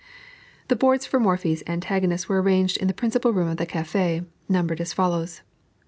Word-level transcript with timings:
The 0.67 0.75
boards 0.75 1.05
for 1.05 1.19
Morphy's 1.19 1.61
antagonists 1.67 2.27
were 2.27 2.41
arranged 2.41 2.75
in 2.77 2.87
the 2.87 2.93
principal 2.95 3.33
room 3.33 3.49
of 3.49 3.57
the 3.57 3.67
café, 3.67 4.25
numbered 4.49 4.81
as 4.81 4.93
follows: 4.93 5.41
No. 5.45 5.45